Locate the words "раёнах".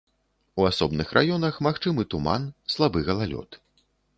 1.17-1.59